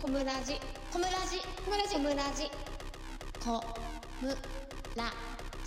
[0.00, 0.54] コムラジ。
[0.92, 1.40] コムラジ。
[1.64, 1.90] コムラジ。
[1.92, 2.50] コムラジ。
[3.40, 3.60] コ
[4.22, 4.28] ム
[4.94, 5.12] ラ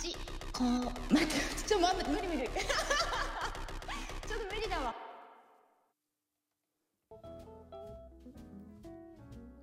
[0.00, 0.16] ジ
[0.54, 0.88] コ待
[1.22, 1.34] って
[1.66, 2.48] ちょっと待って無理無理。
[2.48, 4.94] ちょっと無理だわ。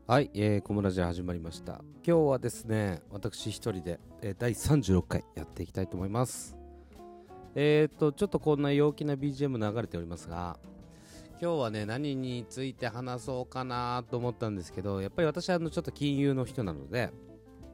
[0.05, 1.81] はい、えー、コムラジ始まりました。
[2.05, 6.55] 今日はですね私一人で、えー第36回やっていきたいと思います。
[7.55, 10.59] えーとちょっとこんな陽気な BGM 流れておりますが
[11.41, 17.11] 今日はね何について話そうかなと思ったんですけどやっぱり私はあのちょっと金融の人なので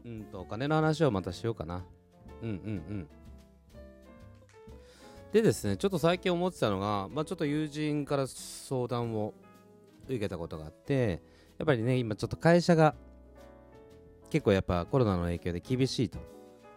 [0.05, 1.83] うんとお金の話をまたしようかな。
[2.43, 2.57] うんうんう
[2.93, 3.07] ん。
[5.33, 9.33] でですねちょっと最近思ってたのが、まあ、ちょっと友人から相談を
[10.07, 11.21] 受けたことがあって
[11.57, 12.93] やっぱりね、今ちょっと会社が
[14.29, 16.19] 結構やっぱコロナの影響で厳しいと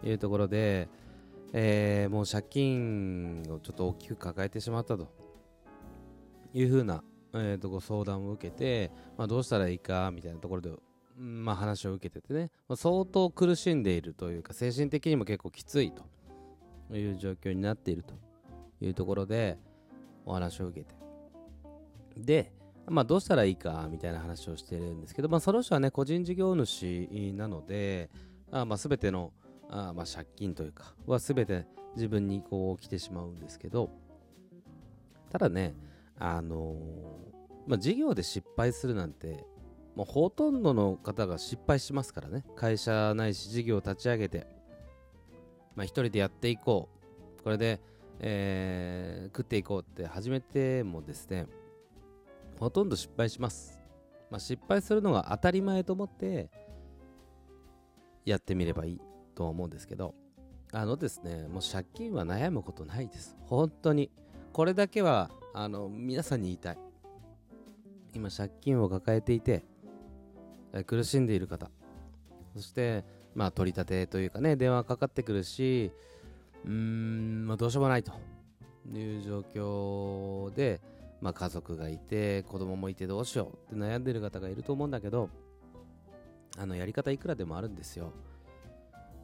[0.03, 0.89] いうところで、
[1.53, 5.28] えーもう借金をちょっと大きく抱えてしまったと。
[6.55, 7.03] いうふうな、
[7.35, 10.71] えーとご相談を受けて、まあ、どうしたらいいかみたいなところで、
[11.17, 16.05] まあ、話を受けててね、まあ相当苦しんでいるというか精神的にも結構きついと。
[16.97, 18.15] いう状況になっていると
[18.81, 19.59] いうところで
[20.25, 20.95] お話を受けて。
[22.17, 22.53] で、
[22.87, 28.11] まあ、どうしたらいいかみたいな話をしてるんですけど、まあ、その人はね個人事業主なので、
[28.51, 29.33] あまあ、全ての
[29.71, 33.91] あまあ借金というかは全て自分にこう来てしまうんですけど
[35.31, 35.75] ただね
[36.19, 36.75] あの
[37.67, 39.45] まあ、事業で失敗するなんて
[39.95, 44.47] もうほとんどの方が失敗しますからね会社ないし事業を立ち上げて、
[45.77, 46.89] まあ、一人でやっていこ
[47.39, 47.81] うこれで、
[48.21, 51.47] えー食っていこうって始めてもですね
[52.59, 53.79] ほとんど失敗します。
[54.31, 56.51] まあ、失敗するのが当たり前と思って
[58.25, 59.01] やってみればいい
[59.35, 60.15] とは思うんですけど、
[60.73, 63.37] あのですね、もう借金は悩むことないです。
[63.47, 64.11] 本当に。
[64.53, 65.31] これだけは
[65.61, 66.79] あの皆さんに言いたい。
[68.15, 69.65] 今、借金を抱えていて、
[70.87, 71.69] 苦しんでいる方、
[72.55, 75.91] そして、まあ、取り立てというかね、電話かかってくるし、
[76.65, 78.13] うーん、まあ、どうしようもないと。
[78.95, 80.81] いう状況で、
[81.21, 83.75] まあ、家族がいて子供もいてどうしよう。
[83.75, 85.29] って悩んでる方がいると思うんだけど
[86.57, 88.13] あのやり方いくらでもあるんですよ。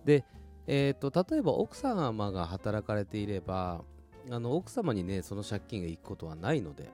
[0.05, 0.25] で、
[0.67, 3.85] えー、と例えば奥様が働かれていれば
[4.31, 6.91] あの奥様にねその借金が行くことはないので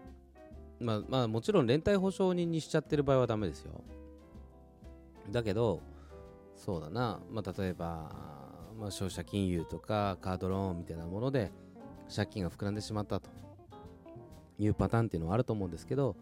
[0.80, 3.82] まあまあもちろん連帯保証人にしちゃってる場合はダメですよ。
[5.30, 5.80] だけど
[6.56, 8.10] そうだな、まあ、例えば、
[8.78, 11.52] まあ、消費者金融とかカードローンみたいなもので
[12.14, 13.30] 借金が膨らんでしまったと。
[14.60, 16.16] いうパターンっていうのはあると思うんですけど、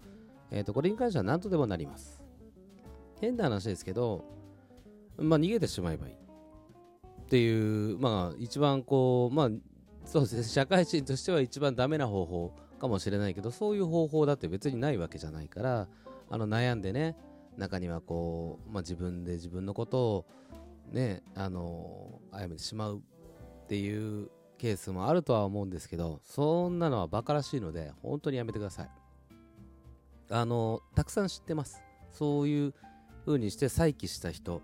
[0.50, 2.22] えー、とこれに関しては何とでもなります。
[3.20, 4.24] 変な話ですけど、
[5.16, 6.14] まあ、逃げてしまえばいい。
[6.14, 9.50] っていうまあ一番こうまあ
[10.08, 10.42] そうですね。
[10.42, 15.86] 社会人としては一番ダメな方法かもしれないけどそういう方法だって別にないわけじゃないから
[16.30, 17.14] あの悩んでね
[17.58, 20.26] 中にはこう、まあ、自分で自分のことを
[20.92, 28.90] ねあの殺めてしまうっていうケースもあるとは思うんですけどそんなのはバカらしいので本当にやめてください。
[30.30, 31.82] あのたくさん知ってます。
[32.12, 32.74] そういう
[33.26, 34.62] 風にして再起した人。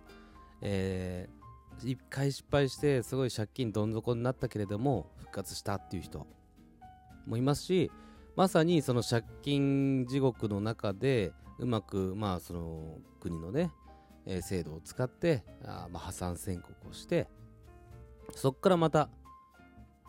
[0.63, 1.44] えー
[1.83, 6.27] 一回失敗してすごい借金どん底になったけれども復活したっていう人
[7.27, 7.91] もいますし
[8.37, 13.71] まさにその借金地獄の中でうまくまあその国のね、
[14.27, 17.29] え制度を使ってあまあ破産宣告をして
[18.35, 19.09] そこからまた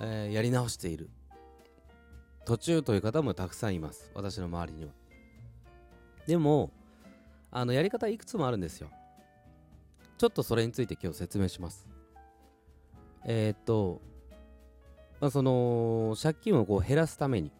[0.01, 1.09] えーやり直している。
[2.45, 4.11] 途中という方もたくさんいます。
[4.13, 4.91] 私の周りには。
[6.27, 6.71] でも
[7.51, 8.89] あのやり方いくつもあるんですよ。
[10.17, 11.87] ちょっとそれについて今日説明します。
[13.25, 14.01] えーっと、
[15.19, 17.51] まあ、その借金をこう減らすために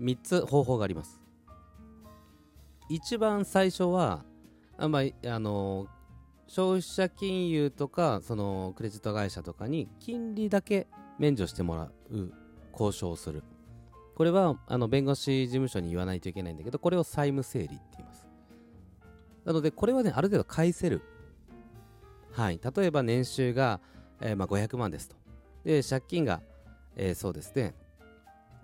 [0.00, 1.20] 3つ方法があります。
[2.88, 4.24] 一番最初は
[4.78, 5.86] あまああの
[6.46, 10.86] 消費者金融とかそのクレジット会社とかに金利だけ
[11.18, 12.32] 免除してもらう
[12.72, 13.44] 交渉をする。
[14.16, 18.26] これはあの弁護士事務所に言わないといけないんだけどこれを債務整理って言います。
[19.44, 21.02] なのでこれはねある程度返せる。
[22.32, 22.60] はい。
[22.62, 23.80] 例えば年収が、
[24.20, 25.16] えーまあ、500万ですと。
[25.64, 26.40] で借金が、
[26.96, 27.74] えーそうですね。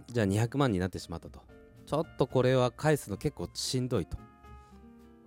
[0.08, 1.40] じゃあ200万になってしまったと。
[1.86, 4.16] ちょっとこれは返すの結構しんどいと。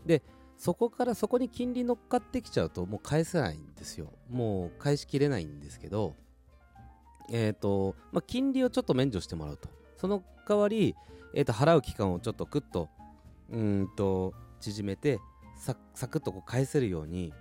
[0.06, 0.24] で
[0.58, 4.12] そこからそこに金利乗っかってきちゃうともう返せないんですよ。
[4.30, 6.16] もう返しきれないんですけど
[7.30, 9.70] えっ、と、まあ、金利をちょっと免除してもらうと。
[9.98, 10.96] その代わり、
[11.34, 12.90] えー、と払う期間をちょっとクッと
[13.50, 15.20] うんと縮めて
[15.58, 17.34] ササクッとこう返せるように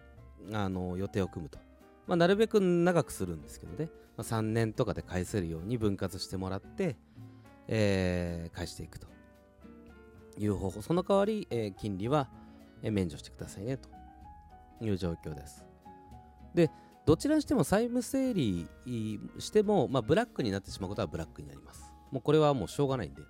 [0.52, 1.58] あの予定を組むと、
[2.06, 6.96] まあ、なるべく長くするんですけどね、まあ、3年とかで返せるように分割してもらって、
[7.68, 9.06] えー返していくと。
[10.38, 10.82] いう方法。
[10.82, 12.28] その代わり、えー金利は、
[12.82, 13.88] 免除してくださいねと
[14.80, 15.64] いう状況です。
[16.54, 16.70] で
[17.04, 18.68] どちらにしても債務整理
[19.38, 21.92] しても、まあ、ブラックになってしまうことはブラックになります。
[22.10, 23.22] もうこれはもうしょうがないんで。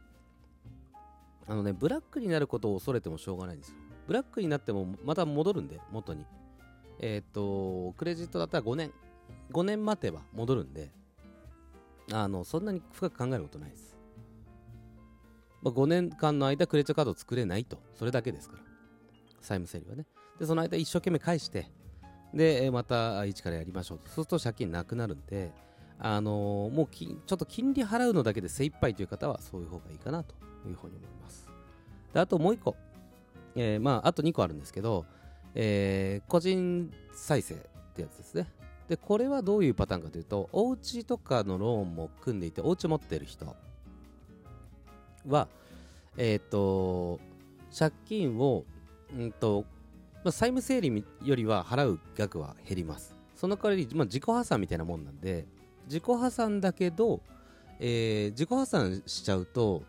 [1.48, 3.76] あのねブラックになることを恐れてもしょうがないんですよ。
[4.06, 6.24] ブラックになってもまた戻るんで元に。
[7.00, 8.92] えっ、ー、とクレジットだったら5年。
[9.52, 10.90] 5年待てば戻るんで
[12.12, 13.96] あのそんなに深く考えることないです、
[15.62, 17.78] まあ、5年間の間クレジットカードを作れないと。
[17.94, 18.62] それだけですから。
[19.40, 20.06] 債務整理はね。
[20.38, 21.70] でその間一生懸命返して
[22.34, 24.06] でまた一からやりましょうと。
[24.06, 25.52] そうすると借金なくなるんで
[25.98, 30.34] あのー、もうちょっと金利払うのだけで精一杯という方はそういう方がいいかなと
[30.66, 31.46] いうふうに思います。
[32.12, 32.76] であともう一個、
[33.54, 35.06] えー、まああと2個あるんですけど、
[35.56, 37.58] えー、個人再生っ
[37.94, 38.46] てやつですね。
[38.88, 43.56] でこれはどういうパターンかというとお家とかのローンも組んでいてお家持ってる人
[45.26, 45.48] は
[46.16, 47.18] えっ、ー、と
[47.76, 48.64] 借金を、
[49.18, 49.64] うんと
[50.22, 53.16] まあ、債務整理よりは払う額は減ります。
[53.34, 55.46] その代わり、まあ、自己破産みたいなもんなんで
[55.86, 57.20] 自己破産だけど、
[57.78, 59.82] えー、自己破産しちゃうと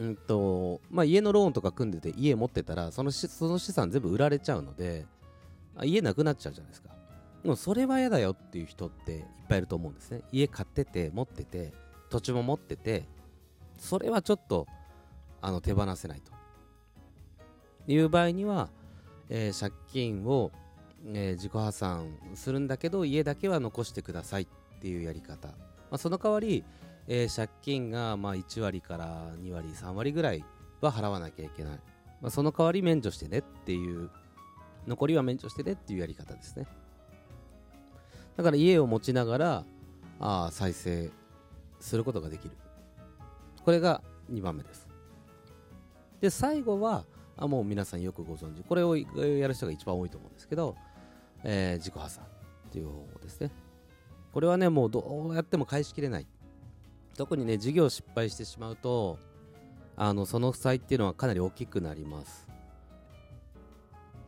[0.00, 5.06] うんとまあ、家のローンとか組んでて家持ってたらそのその資産全部売られちゃうので
[5.84, 6.90] 家なくなっちゃうじゃないですか
[7.42, 10.22] でもそれは嫌だよっていう人っていっぱいいると思うんですね。
[10.30, 11.72] 家買ってて、持ってて、
[12.10, 13.04] 土地も持ってて、
[13.78, 14.66] それはちょっと
[15.40, 16.32] あの手放せないと。
[17.86, 18.68] いう場合には、
[19.30, 20.52] えー、借金を、
[21.06, 24.46] えー、自己破産するんだけど、家だけは残してくださいっ
[24.80, 25.48] ていうやり方。
[25.48, 25.54] ま
[25.92, 26.62] あ、その代わり、
[27.12, 30.44] えー、借金がまあ1割から2割、3割ぐらい
[30.80, 31.80] は払わなきゃいけない。
[32.20, 34.10] まあ、その代わり免除してねっていう、
[34.86, 36.68] 残りは免除してねっていうやり方ですね。
[38.36, 39.64] だから家を持ちながら
[40.20, 41.10] あ再生
[41.80, 42.56] することができる。
[43.64, 44.86] これが2番目です。
[46.20, 47.04] で最後は
[47.36, 48.62] あもう皆さんよくご存知。
[48.62, 50.76] これをやる人が一番多いと思うんですけど、
[51.42, 53.50] えー、自己破産っていう方法ですね。
[54.32, 56.26] これはねもうどうやっても返しきれない。
[57.16, 59.18] 特にね事業失敗してしまうと
[59.96, 62.48] あのその負債っていうのはかなり大きくなります。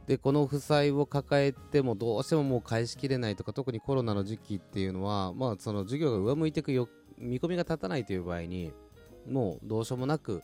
[0.06, 6.88] でこの負債を抱えてもどうしてももう返しきれないとか特にコロナの時期っていうのは、まあ、その授業が上向いていくよ
[7.18, 8.72] 見込みが立たないという場合に
[9.30, 10.42] もうどうしようもなく、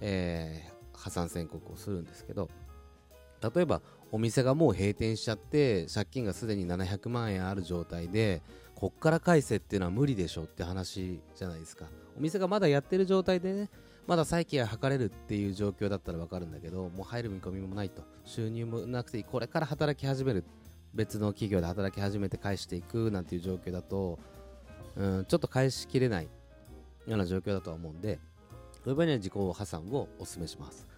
[0.00, 2.48] えー、破産宣告をするんですけど
[3.42, 8.42] 例えばお店がもう閉店しちゃって借金がすでに700万円ある状態で
[8.74, 11.86] こっから返せっていうのは無理でしょって話じゃないですか。
[12.16, 13.70] お店がまだやってる状態でね
[14.06, 18.02] まだ再起が図れるっていう状況だったら分かるんだけどもう入る見込みもないと。
[18.24, 20.44] 収入もなくてこれから働き始める。
[20.94, 24.18] 別の企業で働き始めて返していくなんていう状況だと、
[24.96, 26.30] うん、ちょっと返しきれないよ
[27.14, 28.20] うな状況だとは思うんで
[28.84, 30.91] そういう場合には自己破産をお勧めします。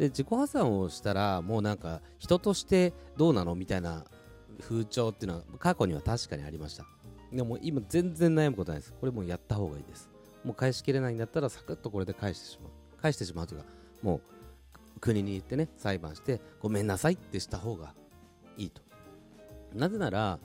[0.00, 3.54] で自己破産をしたらもうなんか人としてどうなの？
[3.54, 4.02] みたいな
[4.58, 6.86] 風潮っていうのは過去には確かにありました。
[7.30, 8.94] でも今全然悩むことないです。
[8.98, 10.08] これもうやった方がいいです。
[10.42, 12.70] もう返しきれないんだったらサクッとこれで返してしまう。
[13.02, 13.66] 返してしまうというか
[14.00, 14.22] も
[14.96, 17.92] う国に行ってね裁判してごめんなさいってした方が
[18.56, 18.80] いいと。
[19.74, 20.38] なぜなら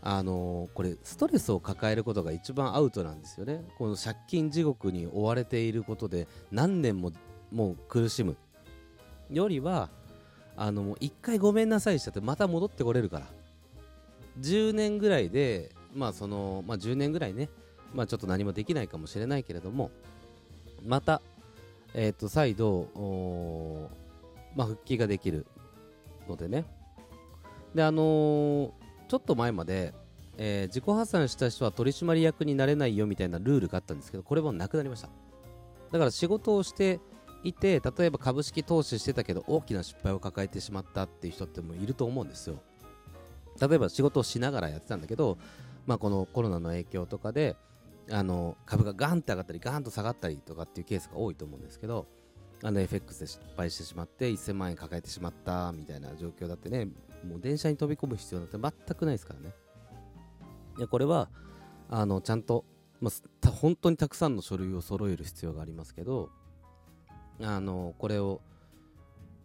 [0.00, 3.64] あのー、これストレスを抱えることが一番アウトなんですよね。
[3.78, 7.10] この借金地獄に追われていることで何年も
[7.50, 8.36] もう苦しむ。
[9.30, 9.88] よりは
[10.56, 13.26] あのもう一回ごめんなさいしちゃってまた戻ってこれるから。
[14.40, 17.48] 10年ぐらいでまあそのまあ10年ぐらいね。
[17.94, 19.90] まあ、ちょっと何もできないかもしれないけれども
[20.86, 21.20] また、
[21.94, 22.88] えー、と再度、
[24.56, 25.46] まあ、復帰ができる
[26.28, 26.64] のでね。
[27.74, 28.70] であのー、
[29.08, 29.94] ちょっと前まで、
[30.36, 35.08] えー、自己破産した人は取締役になれないよみたいなルールがあったんですけどこれもなくなりました。
[35.90, 36.98] だから仕事をして
[37.44, 42.62] いて例えば株式投資してたけど大きな失敗を抱えてしまったっていう人ってもいると思うんですよ。
[43.60, 45.38] 例えば仕事をしながらやってたんだけど、
[45.86, 47.56] まあ、このコロナの影響とかで
[48.10, 52.06] あの株がガンって上がったりガンと下がったりとかっていうケースが多いと思うんですけど
[52.62, 56.86] あの FX で失敗してしまって1000万円抱えてしまったみたいな状況だってね
[57.26, 59.52] もう電車に飛び込む必要なんて全くないですからね。
[60.78, 61.28] いこれは
[61.88, 62.64] あのちゃんと、
[63.00, 66.30] まあ、本当にたくさんの書類を揃える必要がありますけど
[67.42, 68.40] あのこれを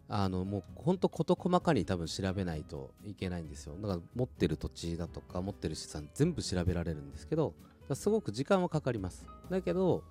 [0.08, 7.52] あのもう本当事細かに多分調べないといけないんですよだから持ってる土地だとか持ってる資産全部調べられるんですけど
[7.94, 9.26] すごく時間はかかります。
[9.50, 10.02] だけど、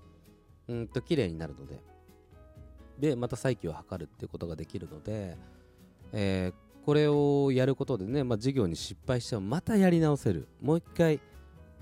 [0.67, 1.79] うんと綺麗になるので、
[3.00, 5.38] で、また再起を図るっていうことができるので、
[6.12, 10.48] えー、これをやることでね、まあ、事業に失敗してもまたやり直せる。
[10.62, 11.20] もう一回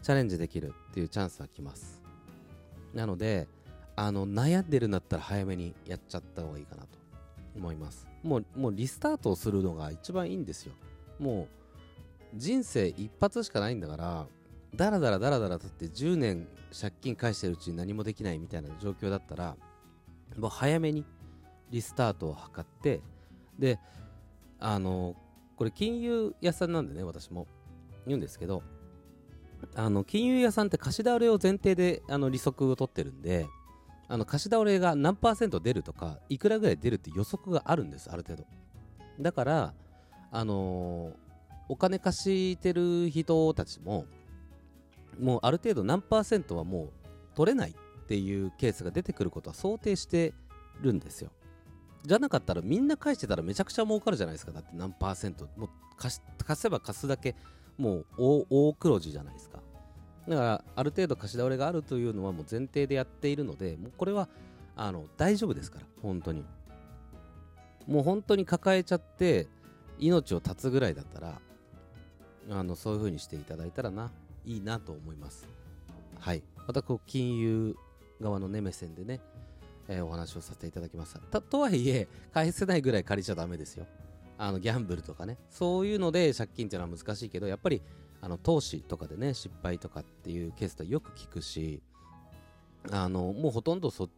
[0.01, 2.01] チャレンジできるっていうチャンスが来ます。
[2.93, 3.47] なので、
[3.95, 6.87] あの悩んでるんだったら早めにやっちゃった方がいいかなと
[7.55, 8.07] 思います。
[8.23, 10.73] もうもうリスタートをするのが一番いいんですよ。
[11.19, 11.47] もう
[12.35, 14.27] 人生一発しかないんだから
[14.75, 16.47] だらだらだらだらとって10年
[16.77, 19.55] 借金返してるうちに何もできないみたいな状況だったら
[20.37, 21.05] もう早めに
[21.69, 23.01] リスタートを図って
[23.57, 23.79] で
[24.59, 25.15] あの
[25.55, 27.47] これ金融屋さんなんでね私も。
[28.07, 28.63] 言うんですけど
[29.75, 33.47] あの金融屋さんって貸し倒れを前提であの利息を取ってるんで
[34.07, 38.45] あの貸し倒れが何パーセント出るとかいくらぐらい出るって予測があるんですある程度。
[39.19, 39.73] だから
[40.31, 41.25] あのー
[41.67, 44.05] お金貸してる人たちも
[45.19, 46.89] もうある程度何パーセントはもう
[47.35, 50.33] 取れないっていうケースが出てくることは想定して
[50.81, 51.31] るんですよ。
[52.05, 54.51] じゃなかったらみんな返してたらめちゃくちゃ儲かるじゃないですか。
[54.51, 56.21] だって何パーセントもう貸
[56.53, 57.35] せば貸すだけ
[57.77, 59.54] もう大大黒字じゃないですか。
[60.27, 64.27] だからある程度貸し倒れがあるというのはもう前提でやっているのでもうこれは
[64.75, 66.43] あの大丈夫ですから本当に。
[67.87, 69.47] もう本当に抱えちゃって
[69.99, 71.39] 命を絶つぐらいだったら
[72.49, 74.11] あのそういう風にしていただいたらな
[74.43, 75.47] いいなと思います。
[76.19, 76.43] はい。
[76.67, 77.75] またこう金融
[78.19, 79.19] 側のね目線でね、
[79.87, 83.85] えーお話をさせていただきましたたとはいえ返せないぐらい借りちゃダメですよ。
[84.37, 85.37] あのギャンブルとかね。
[85.49, 87.81] そういうので借金っていうのは難しいけどやっぱり
[88.25, 91.83] あの投資とかでね失敗とかっていうケースってよく聞くし
[92.91, 94.09] あのもうほとんどそ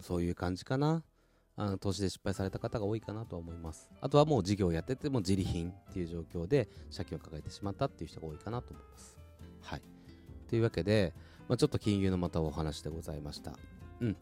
[0.00, 1.02] そういう感じかな。
[1.58, 3.90] あの投資で失敗された方が多いかなとは思います。
[4.00, 9.18] あとはもう事業をやってても自利品っていう状況で借金を抱えてしまったっていう人が多いかなと思います。
[9.62, 9.82] はい。
[10.48, 11.14] というわけで、
[11.48, 13.52] まあ、ちょっと金融のまたお話でございました。
[14.00, 14.16] うん。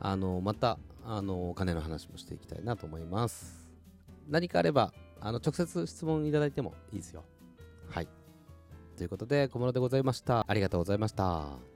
[0.00, 3.70] あのまたあのお金の話もしていきたいなと思います。
[4.28, 7.22] 何かあればあの直接質問いただいてもいいですよ。
[7.90, 8.08] はい。
[8.96, 10.44] ということで小室でございました。
[10.48, 11.75] ありがとうございました。